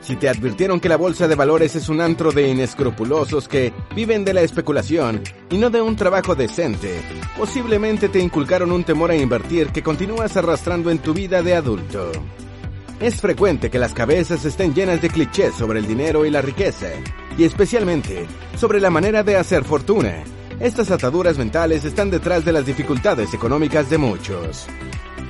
Si 0.00 0.16
te 0.16 0.30
advirtieron 0.30 0.80
que 0.80 0.88
la 0.88 0.96
bolsa 0.96 1.28
de 1.28 1.34
valores 1.34 1.76
es 1.76 1.90
un 1.90 2.00
antro 2.00 2.32
de 2.32 2.48
inescrupulosos 2.48 3.46
que 3.46 3.70
viven 3.94 4.24
de 4.24 4.32
la 4.32 4.40
especulación 4.40 5.20
y 5.50 5.58
no 5.58 5.68
de 5.68 5.82
un 5.82 5.94
trabajo 5.94 6.34
decente, 6.34 7.02
posiblemente 7.36 8.08
te 8.08 8.18
inculcaron 8.18 8.72
un 8.72 8.82
temor 8.82 9.10
a 9.10 9.16
invertir 9.16 9.68
que 9.68 9.82
continúas 9.82 10.38
arrastrando 10.38 10.90
en 10.90 11.00
tu 11.00 11.12
vida 11.12 11.42
de 11.42 11.54
adulto. 11.54 12.12
Es 12.98 13.20
frecuente 13.20 13.68
que 13.68 13.78
las 13.78 13.92
cabezas 13.92 14.42
estén 14.46 14.72
llenas 14.72 15.02
de 15.02 15.10
clichés 15.10 15.52
sobre 15.54 15.80
el 15.80 15.86
dinero 15.86 16.24
y 16.24 16.30
la 16.30 16.40
riqueza, 16.40 16.88
y 17.36 17.44
especialmente 17.44 18.26
sobre 18.56 18.80
la 18.80 18.88
manera 18.88 19.22
de 19.22 19.36
hacer 19.36 19.64
fortuna. 19.64 20.24
Estas 20.60 20.90
ataduras 20.90 21.36
mentales 21.36 21.84
están 21.84 22.10
detrás 22.10 22.42
de 22.46 22.52
las 22.52 22.64
dificultades 22.64 23.34
económicas 23.34 23.90
de 23.90 23.98
muchos. 23.98 24.66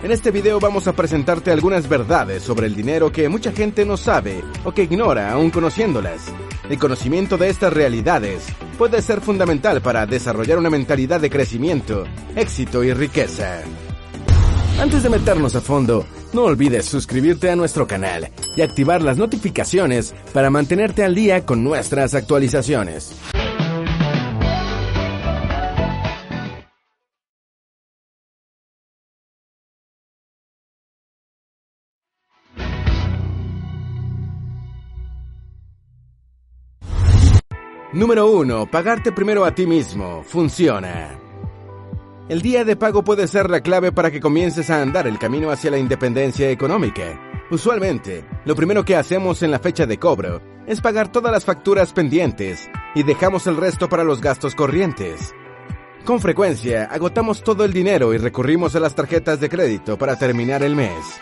En 0.03 0.11
este 0.11 0.32
video 0.32 0.59
vamos 0.59 0.89
a 0.89 0.95
presentarte 0.95 1.53
algunas 1.53 1.89
verdades 1.89 2.43
sobre 2.43 2.66
el 2.66 2.75
dinero 2.75 3.12
que 3.12 3.29
mucha 3.29 3.53
gente 3.53 3.85
no 3.85 3.96
sabe 3.96 4.43
o 4.64 4.73
que 4.73 4.82
ignora 4.82 5.30
aún 5.30 5.50
conociéndolas. 5.50 6.25
El 6.68 6.77
conocimiento 6.81 7.39
de 7.39 7.49
estas 7.49 7.72
realidades 7.72 8.44
puede 8.79 9.00
ser 9.00 9.21
fundamental 9.21 9.80
para 9.80 10.04
desarrollar 10.04 10.58
una 10.58 10.71
mentalidad 10.71 11.21
de 11.21 11.30
crecimiento, 11.30 12.03
éxito 12.35 12.82
y 12.82 12.93
riqueza. 12.93 13.61
Antes 14.80 15.04
de 15.04 15.08
meternos 15.08 15.54
a 15.54 15.61
fondo, 15.61 16.05
no 16.32 16.43
olvides 16.43 16.86
suscribirte 16.86 17.49
a 17.49 17.55
nuestro 17.55 17.86
canal 17.86 18.29
y 18.57 18.63
activar 18.63 19.03
las 19.03 19.19
notificaciones 19.19 20.16
para 20.32 20.50
mantenerte 20.50 21.05
al 21.05 21.14
día 21.14 21.46
con 21.46 21.63
nuestras 21.63 22.14
actualizaciones. 22.14 23.13
Número 37.94 38.26
1. 38.26 38.70
Pagarte 38.70 39.12
primero 39.12 39.44
a 39.44 39.54
ti 39.54 39.66
mismo. 39.66 40.22
Funciona. 40.22 41.10
El 42.26 42.40
día 42.40 42.64
de 42.64 42.74
pago 42.74 43.04
puede 43.04 43.28
ser 43.28 43.50
la 43.50 43.60
clave 43.60 43.92
para 43.92 44.10
que 44.10 44.18
comiences 44.18 44.70
a 44.70 44.80
andar 44.80 45.06
el 45.06 45.18
camino 45.18 45.50
hacia 45.50 45.70
la 45.70 45.76
independencia 45.76 46.50
económica. 46.50 47.20
Usualmente, 47.50 48.24
lo 48.46 48.56
primero 48.56 48.82
que 48.82 48.96
hacemos 48.96 49.42
en 49.42 49.50
la 49.50 49.58
fecha 49.58 49.84
de 49.84 49.98
cobro 49.98 50.40
es 50.66 50.80
pagar 50.80 51.12
todas 51.12 51.30
las 51.30 51.44
facturas 51.44 51.92
pendientes 51.92 52.70
y 52.94 53.02
dejamos 53.02 53.46
el 53.46 53.58
resto 53.58 53.90
para 53.90 54.04
los 54.04 54.22
gastos 54.22 54.54
corrientes. 54.54 55.34
Con 56.06 56.18
frecuencia, 56.18 56.84
agotamos 56.84 57.44
todo 57.44 57.62
el 57.66 57.74
dinero 57.74 58.14
y 58.14 58.16
recurrimos 58.16 58.74
a 58.74 58.80
las 58.80 58.94
tarjetas 58.94 59.38
de 59.38 59.50
crédito 59.50 59.98
para 59.98 60.16
terminar 60.16 60.62
el 60.62 60.74
mes. 60.74 61.20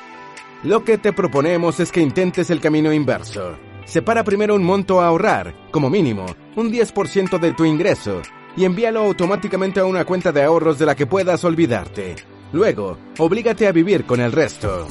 Lo 0.62 0.84
que 0.84 0.98
te 0.98 1.12
proponemos 1.12 1.80
es 1.80 1.90
que 1.90 2.00
intentes 2.00 2.48
el 2.50 2.60
camino 2.60 2.92
inverso 2.92 3.56
separa 3.84 4.24
primero 4.24 4.54
un 4.54 4.64
monto 4.64 5.00
a 5.00 5.06
ahorrar, 5.06 5.54
como 5.70 5.90
mínimo, 5.90 6.26
un 6.56 6.72
10% 6.72 7.38
de 7.38 7.52
tu 7.52 7.64
ingreso, 7.64 8.22
y 8.56 8.64
envíalo 8.64 9.00
automáticamente 9.00 9.80
a 9.80 9.84
una 9.84 10.04
cuenta 10.04 10.32
de 10.32 10.42
ahorros 10.42 10.78
de 10.78 10.86
la 10.86 10.94
que 10.94 11.06
puedas 11.06 11.44
olvidarte. 11.44 12.16
Luego, 12.52 12.98
oblígate 13.18 13.66
a 13.66 13.72
vivir 13.72 14.04
con 14.04 14.20
el 14.20 14.32
resto. 14.32 14.86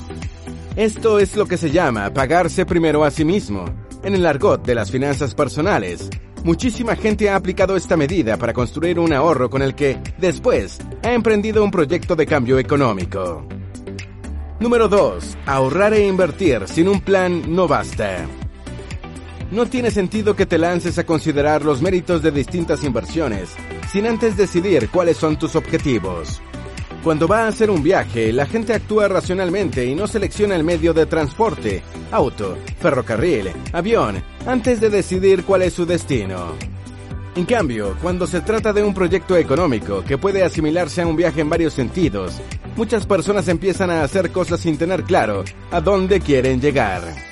Esto 0.76 1.20
es 1.20 1.36
lo 1.36 1.46
que 1.46 1.58
se 1.58 1.72
llama 1.72 2.14
pagarse 2.14 2.66
primero 2.66 3.04
a 3.04 3.12
sí 3.12 3.26
mismo. 3.26 3.66
En 4.04 4.16
el 4.16 4.26
argot 4.26 4.66
de 4.66 4.76
las 4.76 4.90
finanzas 4.92 5.36
personales, 5.36 6.10
muchísima 6.44 6.96
gente 6.96 7.30
ha 7.30 7.36
aplicado 7.36 7.76
esta 7.76 7.98
medida 7.98 8.38
para 8.38 8.54
construir 8.54 8.98
un 8.98 9.12
ahorro 9.12 9.50
con 9.50 9.62
el 9.62 9.76
que, 9.76 10.00
después, 10.18 10.80
ha 11.04 11.12
emprendido 11.12 11.64
un 11.64 11.72
proyecto 11.72 12.16
de 12.16 12.26
cambio 12.26 12.58
económico. 12.60 13.46
Número 14.60 14.88
2. 14.88 15.38
Ahorrar 15.46 15.94
e 15.94 16.08
invertir 16.08 16.68
sin 16.68 16.88
un 16.88 17.02
plan 17.02 17.44
no 17.54 17.68
basta. 17.68 18.26
No 19.52 19.66
tiene 19.66 19.90
sentido 19.90 20.36
que 20.36 20.46
te 20.46 20.60
lances 20.60 21.00
a 21.00 21.06
considerar 21.06 21.66
los 21.66 21.82
méritos 21.82 22.22
de 22.22 22.32
distintas 22.32 22.84
inversiones 22.84 23.50
sin 23.92 24.06
antes 24.06 24.38
decidir 24.38 24.90
cuáles 24.90 25.18
son 25.18 25.40
tus 25.40 25.56
objetivos. 25.56 26.40
Cuando 27.04 27.28
va 27.28 27.46
a 27.46 27.48
hacer 27.48 27.72
un 27.72 27.82
viaje, 27.82 28.32
la 28.32 28.46
gente 28.46 28.74
actúa 28.74 29.08
racionalmente 29.08 29.86
y 29.86 29.96
no 29.96 30.06
selecciona 30.06 30.56
el 30.56 30.64
medio 30.64 30.94
de 30.94 31.08
transporte, 31.08 31.82
auto, 32.12 32.58
ferrocarril, 32.80 33.52
avión, 33.74 34.22
antes 34.46 34.80
de 34.80 34.90
decidir 34.90 35.44
cuál 35.46 35.64
es 35.64 35.74
su 35.74 35.86
destino. 35.86 36.54
En 37.36 37.46
cambio, 37.46 37.96
cuando 38.02 38.28
se 38.28 38.42
trata 38.42 38.74
de 38.74 38.84
un 38.84 38.94
proyecto 38.94 39.38
económico 39.38 40.04
que 40.04 40.18
puede 40.18 40.44
asimilarse 40.44 41.02
a 41.02 41.08
un 41.08 41.16
viaje 41.16 41.42
en 41.42 41.50
varios 41.50 41.74
sentidos, 41.74 42.40
muchas 42.76 43.06
personas 43.06 43.48
empiezan 43.48 43.90
a 43.90 44.04
hacer 44.04 44.32
cosas 44.32 44.60
sin 44.60 44.78
tener 44.78 45.04
claro 45.04 45.44
a 45.72 45.80
dónde 45.80 46.20
quieren 46.20 46.60
llegar. 46.60 47.29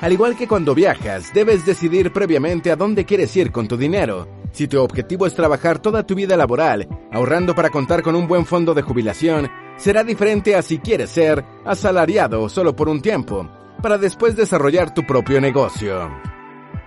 Al 0.00 0.12
igual 0.12 0.36
que 0.36 0.46
cuando 0.46 0.76
viajas, 0.76 1.32
debes 1.34 1.66
decidir 1.66 2.12
previamente 2.12 2.70
a 2.70 2.76
dónde 2.76 3.04
quieres 3.04 3.34
ir 3.36 3.50
con 3.50 3.66
tu 3.66 3.76
dinero. 3.76 4.28
Si 4.52 4.68
tu 4.68 4.80
objetivo 4.80 5.26
es 5.26 5.34
trabajar 5.34 5.80
toda 5.80 6.06
tu 6.06 6.14
vida 6.14 6.36
laboral, 6.36 6.88
ahorrando 7.12 7.52
para 7.52 7.70
contar 7.70 8.02
con 8.02 8.14
un 8.14 8.28
buen 8.28 8.46
fondo 8.46 8.74
de 8.74 8.82
jubilación, 8.82 9.48
será 9.76 10.04
diferente 10.04 10.54
a 10.54 10.62
si 10.62 10.78
quieres 10.78 11.10
ser 11.10 11.44
asalariado 11.64 12.48
solo 12.48 12.76
por 12.76 12.88
un 12.88 13.02
tiempo, 13.02 13.48
para 13.82 13.98
después 13.98 14.36
desarrollar 14.36 14.94
tu 14.94 15.04
propio 15.04 15.40
negocio. 15.40 16.08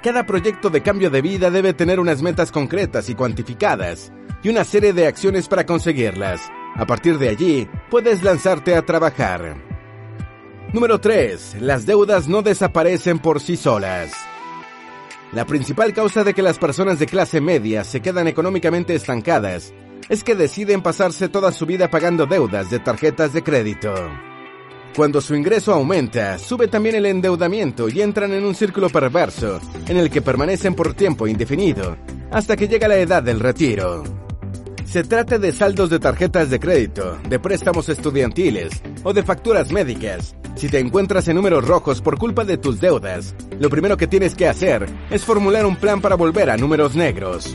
Cada 0.01 0.25
proyecto 0.25 0.69
de 0.69 0.81
cambio 0.81 1.09
de 1.09 1.21
vida 1.21 1.51
debe 1.51 1.73
tener 1.73 1.99
unas 1.99 2.21
metas 2.21 2.49
concretas 2.49 3.09
y 3.09 3.15
cuantificadas, 3.15 4.13
y 4.41 4.49
una 4.49 4.63
serie 4.63 4.93
de 4.93 5.07
acciones 5.07 5.49
para 5.49 5.65
conseguirlas. 5.65 6.41
A 6.75 6.85
partir 6.85 7.17
de 7.17 7.27
allí, 7.27 7.69
puedes 7.89 8.23
lanzarte 8.23 8.73
a 8.73 8.81
trabajar. 8.83 9.70
Número 10.73 10.99
3. 10.99 11.57
Las 11.61 11.85
deudas 11.85 12.27
no 12.27 12.41
desaparecen 12.41 13.19
por 13.19 13.41
sí 13.41 13.57
solas. 13.57 14.11
La 15.33 15.45
principal 15.45 15.93
causa 15.93 16.23
de 16.23 16.33
que 16.33 16.41
las 16.41 16.57
personas 16.57 16.99
de 16.99 17.07
clase 17.07 17.41
media 17.41 17.83
se 17.83 18.01
quedan 18.01 18.27
económicamente 18.27 18.95
estancadas 18.95 19.73
es 20.09 20.23
que 20.23 20.35
deciden 20.35 20.81
pasarse 20.81 21.29
toda 21.29 21.51
su 21.51 21.65
vida 21.65 21.89
pagando 21.89 22.25
deudas 22.25 22.69
de 22.69 22.79
tarjetas 22.79 23.33
de 23.33 23.43
crédito. 23.43 23.93
Cuando 24.95 25.21
su 25.21 25.35
ingreso 25.35 25.73
aumenta, 25.73 26.37
sube 26.37 26.67
también 26.67 26.95
el 26.95 27.05
endeudamiento 27.05 27.87
y 27.87 28.01
entran 28.01 28.33
en 28.33 28.43
un 28.43 28.55
círculo 28.55 28.89
perverso, 28.89 29.61
en 29.87 29.95
el 29.95 30.09
que 30.09 30.21
permanecen 30.21 30.75
por 30.75 30.93
tiempo 30.93 31.27
indefinido, 31.27 31.95
hasta 32.29 32.57
que 32.57 32.67
llega 32.67 32.89
la 32.89 32.97
edad 32.97 33.23
del 33.23 33.39
retiro. 33.39 34.03
Se 34.83 35.03
trate 35.03 35.39
de 35.39 35.53
saldos 35.53 35.89
de 35.89 35.99
tarjetas 35.99 36.49
de 36.49 36.59
crédito, 36.59 37.17
de 37.29 37.39
préstamos 37.39 37.87
estudiantiles 37.87 38.81
o 39.03 39.13
de 39.13 39.23
facturas 39.23 39.71
médicas, 39.71 40.35
si 40.55 40.69
te 40.69 40.79
encuentras 40.79 41.27
en 41.27 41.35
números 41.35 41.67
rojos 41.67 42.01
por 42.01 42.17
culpa 42.17 42.45
de 42.45 42.57
tus 42.57 42.79
deudas, 42.79 43.35
lo 43.59 43.69
primero 43.69 43.97
que 43.97 44.07
tienes 44.07 44.35
que 44.35 44.47
hacer 44.47 44.87
es 45.09 45.23
formular 45.23 45.65
un 45.65 45.75
plan 45.75 46.01
para 46.01 46.15
volver 46.15 46.49
a 46.49 46.57
números 46.57 46.95
negros. 46.95 47.53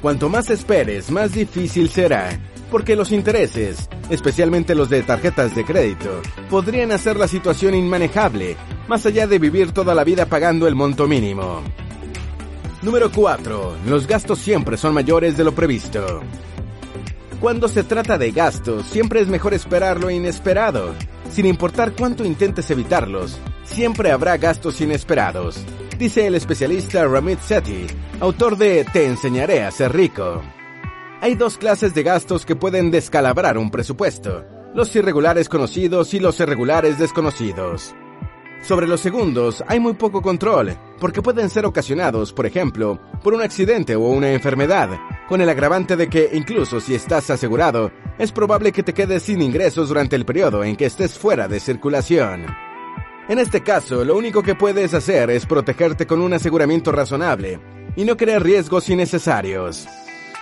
Cuanto 0.00 0.28
más 0.28 0.48
esperes, 0.48 1.10
más 1.10 1.32
difícil 1.32 1.90
será, 1.90 2.30
porque 2.70 2.96
los 2.96 3.12
intereses, 3.12 3.88
especialmente 4.08 4.74
los 4.74 4.88
de 4.88 5.02
tarjetas 5.02 5.54
de 5.54 5.64
crédito, 5.64 6.22
podrían 6.48 6.92
hacer 6.92 7.16
la 7.16 7.28
situación 7.28 7.74
inmanejable, 7.74 8.56
más 8.88 9.04
allá 9.04 9.26
de 9.26 9.38
vivir 9.38 9.72
toda 9.72 9.94
la 9.94 10.04
vida 10.04 10.26
pagando 10.26 10.66
el 10.66 10.74
monto 10.74 11.06
mínimo. 11.06 11.62
Número 12.82 13.10
4. 13.12 13.76
Los 13.86 14.06
gastos 14.06 14.38
siempre 14.38 14.78
son 14.78 14.94
mayores 14.94 15.36
de 15.36 15.44
lo 15.44 15.52
previsto. 15.52 16.22
Cuando 17.40 17.68
se 17.68 17.84
trata 17.84 18.16
de 18.16 18.30
gastos, 18.30 18.86
siempre 18.86 19.20
es 19.20 19.28
mejor 19.28 19.52
esperar 19.52 20.00
lo 20.00 20.10
inesperado. 20.10 20.94
Sin 21.30 21.46
importar 21.46 21.92
cuánto 21.92 22.24
intentes 22.24 22.70
evitarlos, 22.72 23.38
siempre 23.62 24.10
habrá 24.10 24.36
gastos 24.36 24.80
inesperados, 24.80 25.64
dice 25.96 26.26
el 26.26 26.34
especialista 26.34 27.06
Ramit 27.06 27.38
Sethi, 27.38 27.86
autor 28.18 28.56
de 28.56 28.84
Te 28.92 29.06
enseñaré 29.06 29.62
a 29.62 29.70
ser 29.70 29.92
rico. 29.92 30.42
Hay 31.20 31.36
dos 31.36 31.56
clases 31.56 31.94
de 31.94 32.02
gastos 32.02 32.44
que 32.44 32.56
pueden 32.56 32.90
descalabrar 32.90 33.58
un 33.58 33.70
presupuesto, 33.70 34.44
los 34.74 34.94
irregulares 34.96 35.48
conocidos 35.48 36.14
y 36.14 36.18
los 36.18 36.40
irregulares 36.40 36.98
desconocidos. 36.98 37.94
Sobre 38.62 38.88
los 38.88 39.00
segundos 39.00 39.62
hay 39.68 39.78
muy 39.78 39.94
poco 39.94 40.22
control, 40.22 40.76
porque 40.98 41.22
pueden 41.22 41.48
ser 41.48 41.64
ocasionados, 41.64 42.32
por 42.32 42.44
ejemplo, 42.44 43.00
por 43.22 43.34
un 43.34 43.42
accidente 43.42 43.94
o 43.94 44.00
una 44.00 44.32
enfermedad, 44.32 44.90
con 45.30 45.40
el 45.40 45.48
agravante 45.48 45.94
de 45.94 46.08
que 46.08 46.30
incluso 46.32 46.80
si 46.80 46.92
estás 46.92 47.30
asegurado, 47.30 47.92
es 48.18 48.32
probable 48.32 48.72
que 48.72 48.82
te 48.82 48.92
quedes 48.92 49.22
sin 49.22 49.40
ingresos 49.40 49.88
durante 49.88 50.16
el 50.16 50.24
periodo 50.24 50.64
en 50.64 50.74
que 50.74 50.86
estés 50.86 51.16
fuera 51.16 51.46
de 51.46 51.60
circulación. 51.60 52.46
En 53.28 53.38
este 53.38 53.60
caso, 53.60 54.04
lo 54.04 54.16
único 54.16 54.42
que 54.42 54.56
puedes 54.56 54.92
hacer 54.92 55.30
es 55.30 55.46
protegerte 55.46 56.04
con 56.04 56.20
un 56.20 56.32
aseguramiento 56.32 56.90
razonable 56.90 57.60
y 57.94 58.04
no 58.04 58.16
crear 58.16 58.42
riesgos 58.42 58.88
innecesarios. 58.88 59.86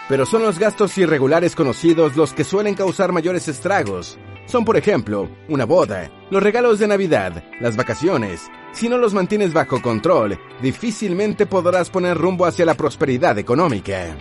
Pero 0.09 0.25
son 0.25 0.43
los 0.43 0.59
gastos 0.59 0.97
irregulares 0.97 1.55
conocidos 1.55 2.17
los 2.17 2.33
que 2.33 2.45
suelen 2.45 2.75
causar 2.75 3.13
mayores 3.13 3.47
estragos, 3.47 4.19
son, 4.47 4.65
por 4.65 4.79
ejemplo, 4.79 5.29
una 5.51 5.67
boda, 5.67 6.11
los 6.31 6.43
regalos 6.43 6.79
de 6.79 6.89
Navidad, 6.89 7.45
las 7.61 7.77
vacaciones. 7.77 8.51
Si 8.73 8.89
no 8.89 8.97
los 8.97 9.13
mantienes 9.13 9.53
bajo 9.53 9.83
control, 9.83 10.39
difícilmente 10.63 11.45
podrás 11.45 11.91
poner 11.91 12.17
rumbo 12.17 12.47
hacia 12.47 12.65
la 12.65 12.73
prosperidad 12.73 13.37
económica. 13.37 14.17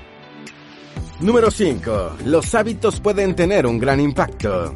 Número 1.20 1.50
5. 1.50 2.18
Los 2.26 2.54
hábitos 2.54 3.00
pueden 3.00 3.36
tener 3.36 3.66
un 3.66 3.80
gran 3.80 4.00
impacto. 4.00 4.76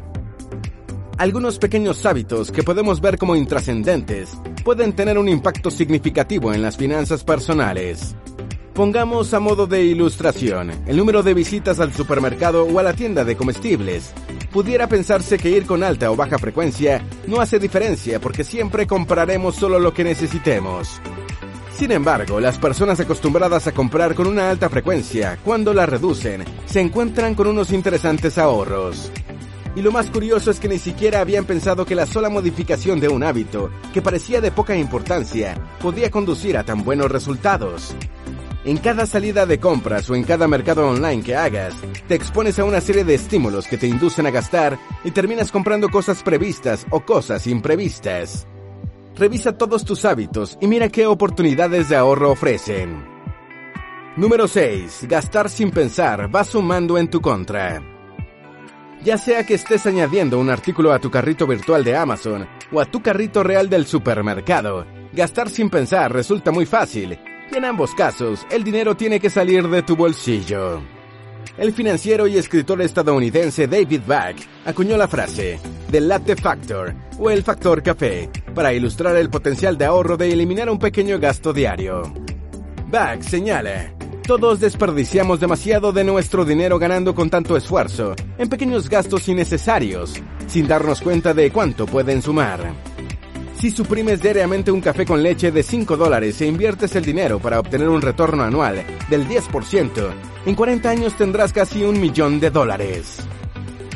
Algunos 1.16 1.60
pequeños 1.60 2.04
hábitos 2.04 2.50
que 2.50 2.64
podemos 2.64 3.00
ver 3.00 3.16
como 3.16 3.36
intrascendentes 3.36 4.36
pueden 4.64 4.92
tener 4.92 5.18
un 5.18 5.28
impacto 5.28 5.70
significativo 5.70 6.52
en 6.52 6.60
las 6.60 6.76
finanzas 6.76 7.22
personales. 7.22 8.16
Pongamos 8.74 9.32
a 9.34 9.38
modo 9.38 9.68
de 9.68 9.84
ilustración 9.84 10.72
el 10.86 10.96
número 10.96 11.22
de 11.22 11.34
visitas 11.34 11.78
al 11.78 11.92
supermercado 11.92 12.64
o 12.64 12.76
a 12.80 12.82
la 12.82 12.94
tienda 12.94 13.24
de 13.24 13.36
comestibles. 13.36 14.12
Pudiera 14.50 14.88
pensarse 14.88 15.38
que 15.38 15.50
ir 15.50 15.64
con 15.64 15.84
alta 15.84 16.10
o 16.10 16.16
baja 16.16 16.38
frecuencia 16.38 17.06
no 17.28 17.40
hace 17.40 17.60
diferencia 17.60 18.18
porque 18.18 18.42
siempre 18.42 18.88
compraremos 18.88 19.54
solo 19.54 19.78
lo 19.78 19.94
que 19.94 20.02
necesitemos. 20.02 21.00
Sin 21.82 21.90
embargo, 21.90 22.38
las 22.38 22.58
personas 22.58 23.00
acostumbradas 23.00 23.66
a 23.66 23.72
comprar 23.72 24.14
con 24.14 24.28
una 24.28 24.50
alta 24.50 24.68
frecuencia, 24.70 25.36
cuando 25.44 25.74
la 25.74 25.84
reducen, 25.84 26.44
se 26.64 26.80
encuentran 26.80 27.34
con 27.34 27.48
unos 27.48 27.72
interesantes 27.72 28.38
ahorros. 28.38 29.10
Y 29.74 29.82
lo 29.82 29.90
más 29.90 30.08
curioso 30.08 30.52
es 30.52 30.60
que 30.60 30.68
ni 30.68 30.78
siquiera 30.78 31.18
habían 31.18 31.44
pensado 31.44 31.84
que 31.84 31.96
la 31.96 32.06
sola 32.06 32.28
modificación 32.28 33.00
de 33.00 33.08
un 33.08 33.24
hábito, 33.24 33.68
que 33.92 34.00
parecía 34.00 34.40
de 34.40 34.52
poca 34.52 34.76
importancia, 34.76 35.56
podía 35.80 36.08
conducir 36.08 36.56
a 36.56 36.62
tan 36.62 36.84
buenos 36.84 37.10
resultados. 37.10 37.96
En 38.64 38.76
cada 38.76 39.04
salida 39.04 39.44
de 39.44 39.58
compras 39.58 40.08
o 40.08 40.14
en 40.14 40.22
cada 40.22 40.46
mercado 40.46 40.88
online 40.88 41.24
que 41.24 41.34
hagas, 41.34 41.74
te 42.06 42.14
expones 42.14 42.60
a 42.60 42.64
una 42.64 42.80
serie 42.80 43.02
de 43.02 43.14
estímulos 43.14 43.66
que 43.66 43.76
te 43.76 43.88
inducen 43.88 44.28
a 44.28 44.30
gastar 44.30 44.78
y 45.02 45.10
terminas 45.10 45.50
comprando 45.50 45.88
cosas 45.88 46.22
previstas 46.22 46.86
o 46.90 47.00
cosas 47.00 47.48
imprevistas. 47.48 48.46
Revisa 49.16 49.52
todos 49.52 49.84
tus 49.84 50.04
hábitos 50.06 50.56
y 50.60 50.66
mira 50.66 50.88
qué 50.88 51.06
oportunidades 51.06 51.90
de 51.90 51.96
ahorro 51.96 52.30
ofrecen. 52.30 53.04
Número 54.16 54.48
6. 54.48 55.06
Gastar 55.08 55.50
sin 55.50 55.70
pensar 55.70 56.34
va 56.34 56.44
sumando 56.44 56.96
en 56.96 57.08
tu 57.08 57.20
contra. 57.20 57.82
Ya 59.04 59.18
sea 59.18 59.44
que 59.44 59.54
estés 59.54 59.84
añadiendo 59.86 60.38
un 60.38 60.48
artículo 60.48 60.92
a 60.92 60.98
tu 60.98 61.10
carrito 61.10 61.46
virtual 61.46 61.84
de 61.84 61.96
Amazon 61.96 62.48
o 62.72 62.80
a 62.80 62.86
tu 62.86 63.02
carrito 63.02 63.42
real 63.42 63.68
del 63.68 63.84
supermercado, 63.84 64.86
gastar 65.12 65.50
sin 65.50 65.68
pensar 65.68 66.12
resulta 66.12 66.50
muy 66.50 66.64
fácil 66.64 67.18
y 67.50 67.56
en 67.56 67.64
ambos 67.66 67.94
casos 67.94 68.46
el 68.50 68.64
dinero 68.64 68.96
tiene 68.96 69.20
que 69.20 69.28
salir 69.28 69.68
de 69.68 69.82
tu 69.82 69.94
bolsillo. 69.94 70.80
El 71.58 71.74
financiero 71.74 72.26
y 72.26 72.38
escritor 72.38 72.80
estadounidense 72.80 73.66
David 73.66 74.02
Back 74.06 74.36
acuñó 74.64 74.96
la 74.96 75.08
frase 75.08 75.60
del 75.90 76.08
latte 76.08 76.34
factor 76.34 76.94
o 77.18 77.28
el 77.28 77.42
factor 77.42 77.82
café 77.82 78.30
para 78.52 78.72
ilustrar 78.72 79.16
el 79.16 79.30
potencial 79.30 79.76
de 79.78 79.84
ahorro 79.84 80.16
de 80.16 80.32
eliminar 80.32 80.70
un 80.70 80.78
pequeño 80.78 81.18
gasto 81.18 81.52
diario. 81.52 82.02
Back 82.90 83.22
señala, 83.22 83.94
todos 84.26 84.60
desperdiciamos 84.60 85.40
demasiado 85.40 85.92
de 85.92 86.04
nuestro 86.04 86.44
dinero 86.44 86.78
ganando 86.78 87.14
con 87.14 87.28
tanto 87.28 87.56
esfuerzo 87.56 88.14
en 88.38 88.48
pequeños 88.48 88.88
gastos 88.88 89.26
innecesarios, 89.28 90.14
sin 90.46 90.68
darnos 90.68 91.00
cuenta 91.00 91.34
de 91.34 91.50
cuánto 91.50 91.86
pueden 91.86 92.22
sumar. 92.22 92.72
Si 93.58 93.70
suprimes 93.70 94.20
diariamente 94.20 94.72
un 94.72 94.80
café 94.80 95.06
con 95.06 95.22
leche 95.22 95.52
de 95.52 95.62
5 95.62 95.96
dólares 95.96 96.40
e 96.40 96.46
inviertes 96.46 96.96
el 96.96 97.04
dinero 97.04 97.38
para 97.38 97.60
obtener 97.60 97.88
un 97.88 98.02
retorno 98.02 98.42
anual 98.42 98.84
del 99.08 99.28
10%, 99.28 100.10
en 100.46 100.54
40 100.54 100.90
años 100.90 101.14
tendrás 101.14 101.52
casi 101.52 101.84
un 101.84 102.00
millón 102.00 102.40
de 102.40 102.50
dólares. 102.50 103.18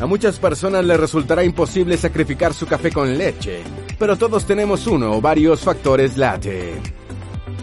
A 0.01 0.07
muchas 0.07 0.39
personas 0.39 0.85
les 0.85 1.01
resultará 1.01 1.43
imposible 1.43 1.97
sacrificar 1.97 2.53
su 2.53 2.67
café 2.67 2.93
con 2.93 3.17
leche, 3.17 3.63
pero 3.99 4.17
todos 4.17 4.47
tenemos 4.47 4.87
uno 4.87 5.13
o 5.13 5.21
varios 5.21 5.61
factores 5.61 6.17
late. 6.17 6.75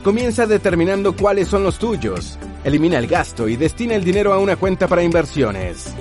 Comienza 0.03 0.45
determinando 0.45 1.15
cuáles 1.15 1.47
son 1.47 1.63
los 1.63 1.79
tuyos. 1.79 2.37
Elimina 2.63 2.97
el 2.97 3.07
gasto 3.07 3.47
y 3.47 3.55
destina 3.55 3.95
el 3.95 4.03
dinero 4.03 4.33
a 4.33 4.39
una 4.39 4.55
cuenta 4.55 4.87
para 4.87 5.03
inversiones. 5.03 5.93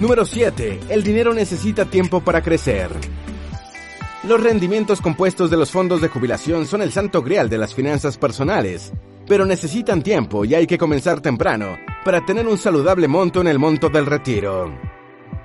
Número 0.00 0.24
7. 0.24 0.80
El 0.88 1.02
dinero 1.02 1.34
necesita 1.34 1.84
tiempo 1.84 2.20
para 2.20 2.42
crecer. 2.42 2.90
Los 4.24 4.40
rendimientos 4.40 5.00
compuestos 5.00 5.50
de 5.50 5.56
los 5.56 5.70
fondos 5.70 6.00
de 6.00 6.08
jubilación 6.08 6.66
son 6.66 6.82
el 6.82 6.92
santo 6.92 7.22
grial 7.22 7.48
de 7.48 7.58
las 7.58 7.74
finanzas 7.74 8.18
personales, 8.18 8.92
pero 9.26 9.44
necesitan 9.44 10.02
tiempo 10.02 10.44
y 10.44 10.54
hay 10.54 10.66
que 10.66 10.78
comenzar 10.78 11.20
temprano 11.20 11.76
para 12.04 12.24
tener 12.24 12.46
un 12.46 12.58
saludable 12.58 13.08
monto 13.08 13.40
en 13.40 13.48
el 13.48 13.58
monto 13.58 13.88
del 13.88 14.06
retiro. 14.06 14.72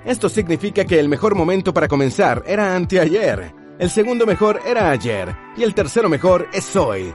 Esto 0.04 0.28
significa 0.28 0.84
que 0.84 1.00
el 1.00 1.08
mejor 1.08 1.34
momento 1.34 1.74
para 1.74 1.88
comenzar 1.88 2.44
era 2.46 2.76
anteayer, 2.76 3.52
el 3.78 3.90
segundo 3.90 4.26
mejor 4.26 4.60
era 4.66 4.90
ayer 4.90 5.34
y 5.56 5.62
el 5.62 5.74
tercero 5.74 6.08
mejor 6.08 6.48
es 6.52 6.74
hoy. 6.76 7.14